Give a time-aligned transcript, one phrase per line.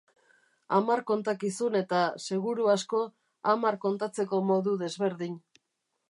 [0.77, 3.01] Hamar kontakizun eta, seguru asko,
[3.51, 5.37] hamar kontatzeko modu desberdin.